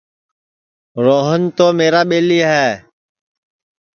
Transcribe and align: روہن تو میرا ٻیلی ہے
روہن 1.03 1.41
تو 1.55 1.65
میرا 1.79 2.01
ٻیلی 2.09 2.39
ہے 2.51 2.67